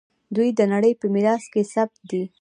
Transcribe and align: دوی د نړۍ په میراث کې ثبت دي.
دوی 0.35 0.49
د 0.59 0.61
نړۍ 0.73 0.93
په 0.99 1.05
میراث 1.13 1.43
کې 1.53 1.61
ثبت 1.73 1.99
دي. 2.09 2.23